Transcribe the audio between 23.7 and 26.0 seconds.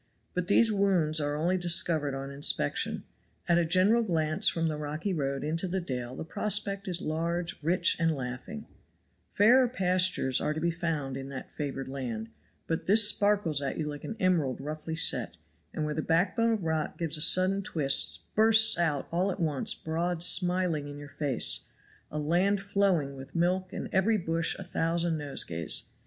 and every bush a thousand nosegays.